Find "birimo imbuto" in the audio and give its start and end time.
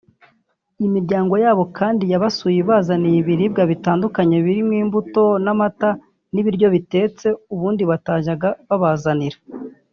4.45-5.23